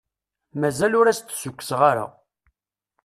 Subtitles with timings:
[0.59, 2.05] Mazal ur as-d-ssukkseɣ ara.